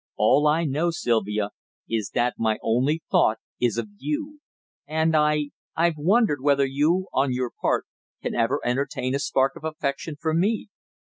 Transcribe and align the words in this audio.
All 0.15 0.47
I 0.47 0.65
know, 0.65 0.89
Sylvia, 0.89 1.51
is 1.87 2.09
that 2.15 2.33
my 2.39 2.57
only 2.63 3.03
thought 3.11 3.37
is 3.59 3.77
of 3.77 3.87
you. 3.99 4.39
And 4.87 5.15
I 5.15 5.51
I've 5.75 5.97
wondered 5.99 6.41
whether 6.41 6.65
you, 6.65 7.05
on 7.13 7.31
your 7.31 7.51
part, 7.61 7.85
can 8.19 8.33
ever 8.33 8.59
entertain 8.65 9.13
a 9.13 9.19
spark 9.19 9.55
of 9.55 9.63
affection 9.63 10.15
for 10.19 10.33
me?" 10.33 10.69